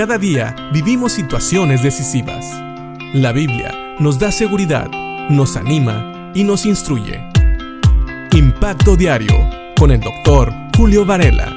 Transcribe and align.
Cada 0.00 0.16
día 0.16 0.56
vivimos 0.72 1.12
situaciones 1.12 1.82
decisivas. 1.82 2.46
La 3.12 3.32
Biblia 3.32 3.96
nos 3.98 4.18
da 4.18 4.32
seguridad, 4.32 4.90
nos 5.28 5.58
anima 5.58 6.32
y 6.34 6.42
nos 6.42 6.64
instruye. 6.64 7.20
Impacto 8.32 8.96
Diario 8.96 9.50
con 9.78 9.90
el 9.90 10.00
doctor 10.00 10.54
Julio 10.74 11.04
Varela. 11.04 11.54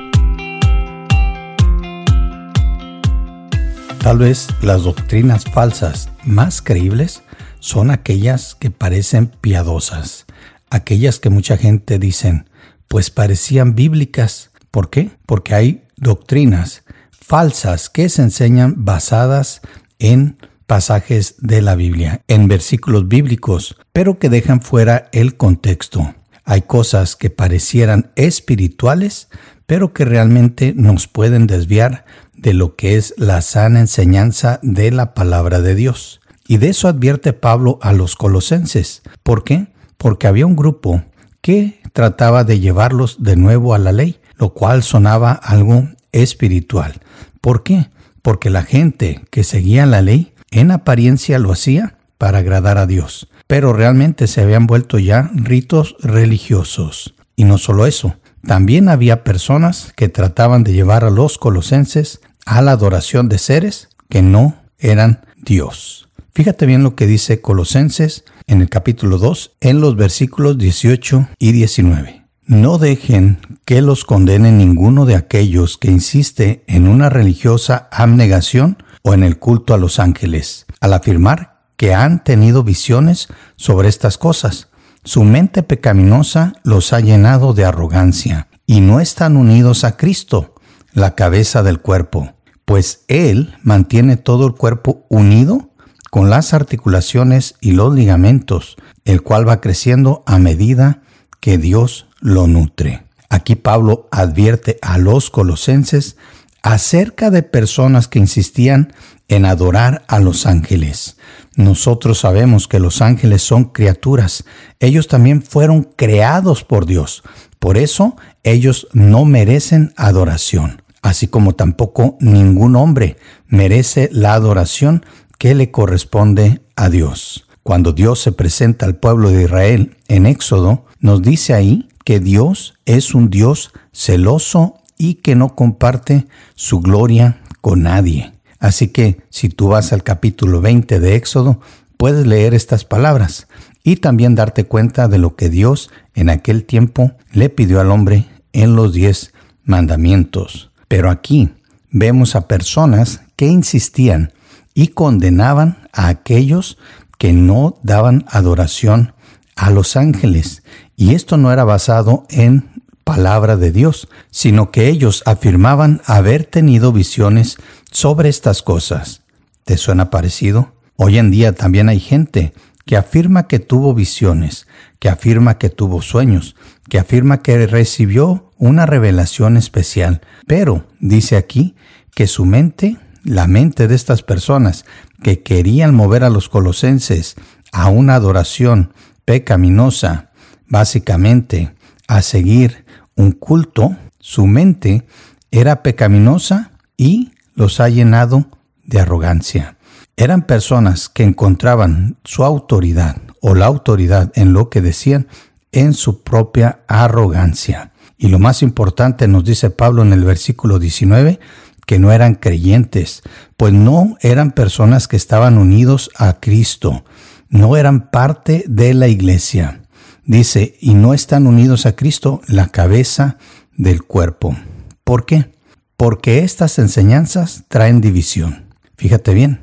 Tal 4.00 4.18
vez 4.18 4.50
las 4.62 4.84
doctrinas 4.84 5.46
falsas 5.46 6.10
más 6.26 6.62
creíbles 6.62 7.24
son 7.62 7.92
aquellas 7.92 8.56
que 8.56 8.70
parecen 8.70 9.28
piadosas, 9.28 10.26
aquellas 10.70 11.20
que 11.20 11.30
mucha 11.30 11.56
gente 11.56 11.98
dicen, 11.98 12.50
pues 12.90 13.10
parecían 13.10 13.74
bíblicas. 13.74 14.52
¿Por 14.70 14.90
qué? 14.90 15.12
Porque 15.26 15.56
hay 15.56 15.86
doctrinas 15.96 16.84
falsas 17.24 17.90
que 17.90 18.10
se 18.10 18.22
enseñan 18.22 18.86
basadas 18.86 19.62
en 19.98 20.38
pasajes 20.68 21.36
de 21.40 21.62
la 21.62 21.76
Biblia, 21.76 22.22
en 22.28 22.48
versículos 22.48 23.08
bíblicos, 23.08 23.76
pero 23.94 24.20
que 24.20 24.30
dejan 24.30 24.62
fuera 24.62 25.10
el 25.14 25.38
contexto. 25.38 26.16
Hay 26.44 26.64
cosas 26.64 27.16
que 27.16 27.30
parecieran 27.30 28.12
espirituales, 28.16 29.30
pero 29.66 29.94
que 29.94 30.04
realmente 30.04 30.74
nos 30.76 31.08
pueden 31.08 31.48
desviar 31.48 32.06
de 32.36 32.54
lo 32.54 32.76
que 32.76 32.98
es 32.98 33.14
la 33.18 33.42
sana 33.42 33.80
enseñanza 33.80 34.60
de 34.62 34.92
la 34.92 35.14
palabra 35.14 35.62
de 35.62 35.76
Dios. 35.76 36.20
Y 36.46 36.58
de 36.58 36.70
eso 36.70 36.90
advierte 36.90 37.32
Pablo 37.32 37.80
a 37.82 37.94
los 37.94 38.18
colosenses. 38.18 39.02
¿Por 39.24 39.46
qué? 39.46 39.68
Porque 39.98 40.28
había 40.28 40.46
un 40.46 40.58
grupo 40.58 41.04
que 41.40 41.82
trataba 41.94 42.44
de 42.44 42.60
llevarlos 42.60 43.24
de 43.24 43.38
nuevo 43.38 43.74
a 43.74 43.78
la 43.78 43.94
ley, 43.94 44.20
lo 44.36 44.54
cual 44.54 44.84
sonaba 44.84 45.32
algo 45.32 45.88
espiritual. 46.14 47.02
¿Por 47.42 47.64
qué? 47.64 47.90
Porque 48.22 48.50
la 48.50 48.64
gente 48.64 49.22
que 49.30 49.44
seguía 49.44 49.86
la 49.86 50.02
ley 50.02 50.34
en 50.52 50.72
apariencia 50.72 51.40
lo 51.40 51.52
hacía 51.52 51.98
para 52.18 52.38
agradar 52.38 52.78
a 52.78 52.86
Dios, 52.86 53.28
pero 53.48 53.74
realmente 53.74 54.28
se 54.28 54.42
habían 54.42 54.66
vuelto 54.66 54.98
ya 55.00 55.30
ritos 55.34 55.98
religiosos. 56.00 57.16
Y 57.36 57.44
no 57.44 57.58
solo 57.58 57.86
eso, 57.86 58.16
también 58.46 58.88
había 58.88 59.24
personas 59.24 59.92
que 59.96 60.10
trataban 60.10 60.64
de 60.64 60.74
llevar 60.74 61.04
a 61.04 61.10
los 61.10 61.38
colosenses 61.38 62.22
a 62.46 62.62
la 62.62 62.72
adoración 62.72 63.30
de 63.30 63.38
seres 63.38 63.90
que 64.10 64.22
no 64.22 64.56
eran 64.78 65.22
Dios. 65.38 66.10
Fíjate 66.34 66.66
bien 66.66 66.84
lo 66.84 66.96
que 66.96 67.08
dice 67.08 67.42
Colosenses 67.42 68.26
en 68.48 68.62
el 68.62 68.70
capítulo 68.70 69.18
2, 69.18 69.52
en 69.62 69.82
los 69.82 69.96
versículos 69.96 70.58
18 70.58 71.30
y 71.40 71.52
19. 71.52 72.23
No 72.46 72.78
dejen 72.78 73.40
que 73.64 73.82
los 73.82 74.04
condene 74.04 74.52
ninguno 74.52 75.06
de 75.06 75.16
aquellos 75.16 75.78
que 75.78 75.90
insiste 75.90 76.64
en 76.68 76.90
una 76.90 77.10
religiosa 77.10 77.88
abnegación 77.92 78.84
o 79.02 79.14
en 79.14 79.24
el 79.24 79.40
culto 79.40 79.74
a 79.74 79.78
los 79.78 79.98
ángeles, 80.00 80.66
al 80.82 80.94
afirmar 80.94 81.62
que 81.78 81.94
han 81.94 82.24
tenido 82.24 82.64
visiones 82.64 83.30
sobre 83.56 83.88
estas 83.88 84.18
cosas. 84.18 84.68
Su 85.06 85.24
mente 85.24 85.64
pecaminosa 85.64 86.54
los 86.64 86.92
ha 86.92 87.00
llenado 87.00 87.54
de 87.54 87.64
arrogancia 87.64 88.48
y 88.66 88.82
no 88.82 89.00
están 89.00 89.38
unidos 89.38 89.86
a 89.86 89.96
Cristo, 89.96 90.56
la 90.94 91.16
cabeza 91.16 91.64
del 91.64 91.80
cuerpo, 91.80 92.34
pues 92.66 93.04
Él 93.08 93.56
mantiene 93.64 94.18
todo 94.18 94.48
el 94.48 94.54
cuerpo 94.54 95.06
unido 95.10 95.72
con 96.12 96.30
las 96.30 96.54
articulaciones 96.54 97.56
y 97.62 97.72
los 97.72 97.94
ligamentos, 97.94 98.76
el 99.06 99.22
cual 99.24 99.48
va 99.48 99.62
creciendo 99.62 100.24
a 100.26 100.38
medida 100.38 101.02
que 101.40 101.58
Dios 101.58 102.08
lo 102.24 102.48
nutre. 102.48 103.04
Aquí 103.30 103.56
Pablo 103.56 104.08
advierte 104.12 104.80
a 104.82 104.98
los 104.98 105.30
colosenses 105.30 106.18
acerca 106.64 107.30
de 107.30 107.44
personas 107.44 108.08
que 108.08 108.18
insistían 108.18 108.94
en 109.28 109.46
adorar 109.46 110.04
a 110.08 110.20
los 110.20 110.48
ángeles. 110.48 111.18
Nosotros 111.56 112.18
sabemos 112.18 112.68
que 112.68 112.80
los 112.80 113.04
ángeles 113.04 113.44
son 113.44 113.66
criaturas. 113.66 114.46
Ellos 114.80 115.08
también 115.08 115.44
fueron 115.44 115.84
creados 115.84 116.64
por 116.64 116.88
Dios. 116.88 117.22
Por 117.60 117.78
eso 117.78 118.16
ellos 118.42 118.88
no 118.94 119.26
merecen 119.26 119.94
adoración 119.98 120.84
así 121.04 121.28
como 121.28 121.54
tampoco 121.54 122.18
ningún 122.20 122.76
hombre 122.76 123.18
merece 123.48 124.10
la 124.12 124.34
adoración 124.34 125.06
que 125.38 125.54
le 125.54 125.70
corresponde 125.70 126.62
a 126.76 126.90
Dios. 126.90 127.46
Cuando 127.62 127.92
Dios 127.92 128.20
se 128.20 128.32
presenta 128.32 128.86
al 128.86 128.96
pueblo 128.96 129.30
de 129.30 129.44
Israel 129.44 129.98
en 130.08 130.26
Éxodo, 130.26 130.86
nos 131.00 131.22
dice 131.22 131.54
ahí 131.54 131.90
que 132.04 132.20
Dios 132.20 132.76
es 132.86 133.16
un 133.16 133.30
Dios 133.30 133.72
celoso 133.92 134.76
y 134.98 135.16
que 135.16 135.36
no 135.36 135.56
comparte 135.56 136.28
su 136.56 136.80
gloria 136.80 137.42
con 137.62 137.84
nadie. 137.84 138.34
Así 138.60 138.88
que 138.88 139.22
si 139.30 139.50
tú 139.50 139.70
vas 139.70 139.92
al 139.94 140.04
capítulo 140.04 140.62
20 140.62 141.00
de 141.00 141.16
Éxodo, 141.16 141.60
puedes 141.98 142.26
leer 142.26 142.54
estas 142.54 142.86
palabras 142.86 143.48
y 143.84 143.98
también 143.98 144.36
darte 144.36 144.66
cuenta 144.66 145.08
de 145.08 145.18
lo 145.18 145.36
que 145.36 145.50
Dios 145.50 145.90
en 146.16 146.30
aquel 146.30 146.64
tiempo 146.64 147.12
le 147.32 147.50
pidió 147.50 147.82
al 147.82 147.92
hombre 147.92 148.28
en 148.54 148.76
los 148.76 148.94
diez 148.94 149.34
mandamientos. 149.64 150.72
Pero 150.88 151.10
aquí 151.10 151.50
vemos 151.92 152.36
a 152.36 152.48
personas 152.48 153.22
que 153.36 153.48
insistían 153.48 154.32
y 154.74 154.90
condenaban 154.90 155.90
a 155.92 156.08
aquellos 156.08 156.78
que 157.18 157.34
no 157.34 157.78
daban 157.84 158.26
adoración 158.28 159.14
a 159.56 159.70
los 159.70 159.96
ángeles. 159.96 160.64
Y 160.96 161.14
esto 161.14 161.38
no 161.38 161.52
era 161.52 161.64
basado 161.64 162.26
en 162.30 162.70
palabra 163.04 163.58
de 163.58 163.72
Dios, 163.72 164.08
sino 164.32 164.72
que 164.72 164.88
ellos 164.90 165.24
afirmaban 165.26 166.02
haber 166.06 166.46
tenido 166.46 166.92
visiones 166.92 167.58
sobre 167.92 168.30
estas 168.30 168.62
cosas. 168.62 169.22
¿Te 169.66 169.78
suena 169.78 170.10
parecido? 170.10 170.74
Hoy 170.96 171.18
en 171.18 171.32
día 171.32 171.54
también 171.54 171.90
hay 171.90 172.00
gente 172.00 172.54
que 172.86 172.98
afirma 172.98 173.48
que 173.48 173.60
tuvo 173.60 173.94
visiones, 173.94 174.68
que 175.00 175.10
afirma 175.10 175.58
que 175.58 175.70
tuvo 175.70 176.02
sueños, 176.02 176.56
que 176.90 177.00
afirma 177.00 177.42
que 177.42 177.66
recibió 177.68 178.52
una 178.58 178.86
revelación 178.86 179.58
especial, 179.58 180.22
pero 180.48 180.86
dice 181.00 181.38
aquí 181.38 181.76
que 182.14 182.28
su 182.28 182.46
mente, 182.46 182.98
la 183.24 183.48
mente 183.48 183.88
de 183.88 183.96
estas 183.96 184.22
personas 184.22 184.86
que 185.22 185.42
querían 185.42 185.96
mover 185.96 186.24
a 186.24 186.30
los 186.30 186.50
colosenses 186.50 187.36
a 187.72 187.90
una 187.90 188.16
adoración 188.16 188.94
pecaminosa, 189.26 190.32
básicamente 190.68 191.74
a 192.08 192.22
seguir 192.22 192.86
un 193.16 193.32
culto, 193.32 193.96
su 194.20 194.48
mente 194.48 195.06
era 195.52 195.84
pecaminosa 195.84 196.72
y 196.98 197.32
los 197.56 197.80
ha 197.80 197.90
llenado 197.90 198.48
de 198.84 199.00
arrogancia. 199.00 199.78
Eran 200.16 200.46
personas 200.46 201.10
que 201.10 201.24
encontraban 201.24 202.18
su 202.24 202.44
autoridad 202.44 203.18
o 203.42 203.56
la 203.56 203.66
autoridad 203.66 204.32
en 204.36 204.54
lo 204.54 204.70
que 204.70 204.82
decían 204.82 205.28
en 205.72 205.94
su 205.94 206.24
propia 206.24 206.82
arrogancia. 206.88 207.92
Y 208.18 208.30
lo 208.30 208.40
más 208.40 208.62
importante 208.62 209.28
nos 209.28 209.44
dice 209.44 209.70
Pablo 209.70 210.02
en 210.04 210.14
el 210.14 210.24
versículo 210.24 210.80
19, 210.80 211.40
que 211.86 212.00
no 212.00 212.12
eran 212.12 212.36
creyentes, 212.36 213.24
pues 213.58 213.74
no 213.74 214.18
eran 214.22 214.52
personas 214.52 215.08
que 215.08 215.18
estaban 215.18 215.58
unidos 215.58 216.10
a 216.16 216.40
Cristo, 216.40 217.04
no 217.54 217.78
eran 217.78 218.10
parte 218.10 218.66
de 218.68 218.96
la 218.96 219.08
iglesia. 219.08 219.84
Dice, 220.26 220.76
y 220.82 220.96
no 220.96 221.14
están 221.14 221.46
unidos 221.46 221.86
a 221.86 221.96
Cristo, 221.96 222.42
la 222.48 222.70
cabeza 222.70 223.38
del 223.78 224.02
cuerpo. 224.02 224.58
¿Por 225.04 225.28
qué? 225.28 225.52
Porque 225.96 226.40
estas 226.40 226.80
enseñanzas 226.80 227.66
traen 227.68 228.02
división. 228.02 228.74
Fíjate 228.98 229.36
bien, 229.36 229.62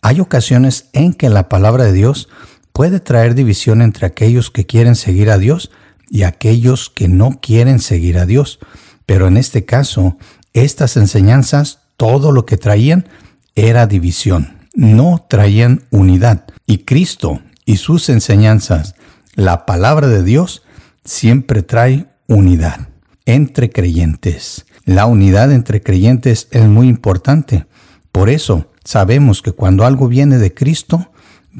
hay 0.00 0.20
ocasiones 0.20 0.88
en 0.94 1.12
que 1.12 1.28
la 1.28 1.50
palabra 1.50 1.84
de 1.84 1.92
Dios 1.92 2.30
puede 2.72 2.98
traer 2.98 3.34
división 3.34 3.82
entre 3.82 4.06
aquellos 4.06 4.50
que 4.50 4.64
quieren 4.64 4.96
seguir 4.96 5.30
a 5.30 5.36
Dios 5.36 5.70
y 6.08 6.22
aquellos 6.22 6.88
que 6.88 7.08
no 7.08 7.40
quieren 7.42 7.78
seguir 7.80 8.16
a 8.16 8.24
Dios. 8.24 8.58
Pero 9.04 9.28
en 9.28 9.36
este 9.36 9.66
caso, 9.66 10.16
estas 10.54 10.96
enseñanzas, 10.96 11.80
todo 11.98 12.32
lo 12.32 12.46
que 12.46 12.56
traían 12.56 13.06
era 13.54 13.86
división, 13.86 14.57
no 14.78 15.26
traían 15.28 15.82
unidad. 15.90 16.44
Y 16.64 16.84
Cristo 16.84 17.40
y 17.64 17.78
sus 17.78 18.08
enseñanzas, 18.08 18.94
la 19.34 19.66
palabra 19.66 20.06
de 20.06 20.22
Dios, 20.22 20.62
siempre 21.04 21.62
trae 21.62 22.06
unidad 22.28 22.88
entre 23.26 23.70
creyentes. 23.70 24.66
La 24.84 25.06
unidad 25.06 25.50
entre 25.50 25.82
creyentes 25.82 26.46
es 26.52 26.68
muy 26.68 26.86
importante. 26.86 27.66
Por 28.12 28.30
eso 28.30 28.70
sabemos 28.84 29.42
que 29.42 29.50
cuando 29.50 29.84
algo 29.84 30.06
viene 30.06 30.38
de 30.38 30.54
Cristo, 30.54 31.10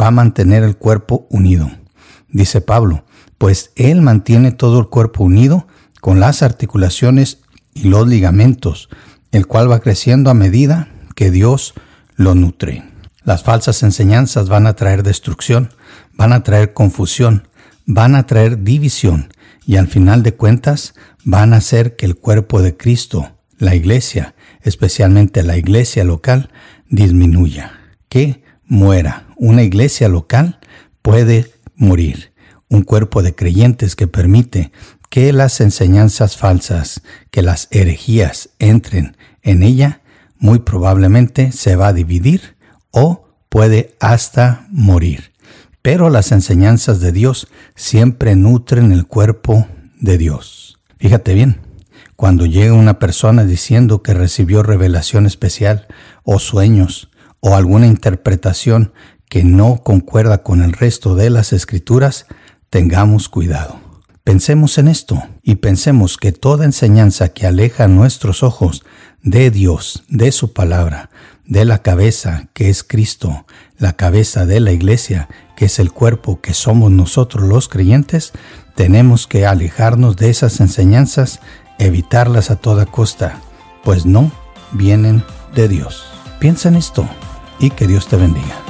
va 0.00 0.06
a 0.06 0.12
mantener 0.12 0.62
el 0.62 0.76
cuerpo 0.76 1.26
unido. 1.28 1.68
Dice 2.28 2.60
Pablo, 2.60 3.04
pues 3.36 3.72
Él 3.74 4.00
mantiene 4.00 4.52
todo 4.52 4.78
el 4.78 4.86
cuerpo 4.86 5.24
unido 5.24 5.66
con 6.00 6.20
las 6.20 6.44
articulaciones 6.44 7.40
y 7.74 7.88
los 7.88 8.06
ligamentos, 8.06 8.88
el 9.32 9.48
cual 9.48 9.68
va 9.68 9.80
creciendo 9.80 10.30
a 10.30 10.34
medida 10.34 10.88
que 11.16 11.32
Dios 11.32 11.74
lo 12.14 12.36
nutre. 12.36 12.84
Las 13.28 13.42
falsas 13.42 13.82
enseñanzas 13.82 14.48
van 14.48 14.66
a 14.66 14.72
traer 14.72 15.02
destrucción, 15.02 15.74
van 16.14 16.32
a 16.32 16.42
traer 16.42 16.72
confusión, 16.72 17.46
van 17.84 18.14
a 18.14 18.26
traer 18.26 18.62
división 18.64 19.34
y 19.66 19.76
al 19.76 19.86
final 19.86 20.22
de 20.22 20.32
cuentas 20.32 20.94
van 21.24 21.52
a 21.52 21.58
hacer 21.58 21.94
que 21.94 22.06
el 22.06 22.16
cuerpo 22.16 22.62
de 22.62 22.78
Cristo, 22.78 23.36
la 23.58 23.74
iglesia, 23.74 24.34
especialmente 24.62 25.42
la 25.42 25.58
iglesia 25.58 26.04
local, 26.04 26.48
disminuya, 26.88 27.78
que 28.08 28.42
muera. 28.64 29.26
Una 29.36 29.62
iglesia 29.62 30.08
local 30.08 30.58
puede 31.02 31.52
morir. 31.76 32.32
Un 32.70 32.80
cuerpo 32.80 33.22
de 33.22 33.34
creyentes 33.34 33.94
que 33.94 34.06
permite 34.06 34.72
que 35.10 35.34
las 35.34 35.60
enseñanzas 35.60 36.38
falsas, 36.38 37.02
que 37.30 37.42
las 37.42 37.68
herejías 37.72 38.48
entren 38.58 39.18
en 39.42 39.62
ella, 39.62 40.00
muy 40.38 40.60
probablemente 40.60 41.52
se 41.52 41.76
va 41.76 41.88
a 41.88 41.92
dividir 41.92 42.56
o 42.90 43.28
puede 43.48 43.96
hasta 44.00 44.66
morir. 44.70 45.32
Pero 45.82 46.10
las 46.10 46.32
enseñanzas 46.32 47.00
de 47.00 47.12
Dios 47.12 47.48
siempre 47.74 48.36
nutren 48.36 48.92
el 48.92 49.06
cuerpo 49.06 49.66
de 50.00 50.18
Dios. 50.18 50.78
Fíjate 50.98 51.34
bien, 51.34 51.60
cuando 52.16 52.46
llega 52.46 52.74
una 52.74 52.98
persona 52.98 53.44
diciendo 53.44 54.02
que 54.02 54.12
recibió 54.12 54.62
revelación 54.62 55.24
especial 55.24 55.86
o 56.24 56.38
sueños 56.38 57.10
o 57.40 57.54
alguna 57.54 57.86
interpretación 57.86 58.92
que 59.28 59.44
no 59.44 59.82
concuerda 59.84 60.42
con 60.42 60.62
el 60.62 60.72
resto 60.72 61.14
de 61.14 61.30
las 61.30 61.52
escrituras, 61.52 62.26
tengamos 62.70 63.28
cuidado. 63.28 63.78
Pensemos 64.24 64.78
en 64.78 64.88
esto 64.88 65.22
y 65.42 65.56
pensemos 65.56 66.16
que 66.16 66.32
toda 66.32 66.64
enseñanza 66.64 67.28
que 67.28 67.46
aleja 67.46 67.88
nuestros 67.88 68.42
ojos 68.42 68.84
de 69.22 69.50
Dios, 69.50 70.04
de 70.08 70.32
su 70.32 70.52
palabra, 70.52 71.10
de 71.48 71.64
la 71.64 71.82
cabeza 71.82 72.48
que 72.52 72.68
es 72.68 72.84
Cristo, 72.84 73.46
la 73.78 73.94
cabeza 73.94 74.46
de 74.46 74.60
la 74.60 74.70
iglesia, 74.70 75.28
que 75.56 75.64
es 75.64 75.78
el 75.78 75.90
cuerpo 75.90 76.40
que 76.40 76.54
somos 76.54 76.92
nosotros 76.92 77.48
los 77.48 77.68
creyentes, 77.68 78.32
tenemos 78.76 79.26
que 79.26 79.46
alejarnos 79.46 80.16
de 80.16 80.30
esas 80.30 80.60
enseñanzas, 80.60 81.40
evitarlas 81.78 82.50
a 82.50 82.56
toda 82.56 82.86
costa, 82.86 83.40
pues 83.82 84.06
no 84.06 84.30
vienen 84.72 85.24
de 85.54 85.68
Dios. 85.68 86.04
Piensa 86.38 86.68
en 86.68 86.76
esto 86.76 87.08
y 87.58 87.70
que 87.70 87.86
Dios 87.86 88.06
te 88.08 88.16
bendiga. 88.16 88.67